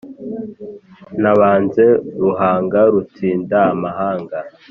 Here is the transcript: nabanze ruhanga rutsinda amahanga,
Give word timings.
nabanze 1.21 1.85
ruhanga 2.21 2.79
rutsinda 2.93 3.57
amahanga, 3.73 4.37